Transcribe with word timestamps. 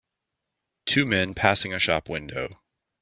Two 0.87 1.05
men 1.05 1.35
passing 1.35 1.75
a 1.75 1.79
shop 1.79 2.09
window. 2.09 2.59